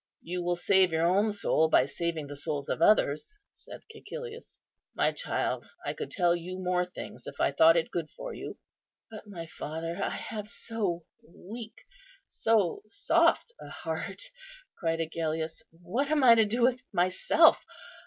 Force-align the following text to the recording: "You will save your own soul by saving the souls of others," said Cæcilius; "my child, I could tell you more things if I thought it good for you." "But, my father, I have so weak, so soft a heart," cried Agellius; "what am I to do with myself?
"You 0.23 0.41
will 0.41 0.55
save 0.55 0.91
your 0.91 1.05
own 1.05 1.31
soul 1.31 1.69
by 1.69 1.85
saving 1.85 2.25
the 2.25 2.35
souls 2.35 2.69
of 2.69 2.81
others," 2.81 3.37
said 3.53 3.81
Cæcilius; 3.93 4.57
"my 4.95 5.11
child, 5.11 5.67
I 5.85 5.93
could 5.93 6.09
tell 6.09 6.35
you 6.35 6.57
more 6.57 6.87
things 6.87 7.27
if 7.27 7.39
I 7.39 7.51
thought 7.51 7.77
it 7.77 7.91
good 7.91 8.09
for 8.17 8.33
you." 8.33 8.57
"But, 9.11 9.27
my 9.27 9.45
father, 9.45 9.99
I 10.01 10.09
have 10.09 10.49
so 10.49 11.05
weak, 11.23 11.85
so 12.27 12.81
soft 12.87 13.51
a 13.61 13.69
heart," 13.69 14.23
cried 14.75 15.01
Agellius; 15.01 15.61
"what 15.69 16.09
am 16.09 16.23
I 16.23 16.33
to 16.33 16.45
do 16.45 16.63
with 16.63 16.81
myself? 16.91 17.63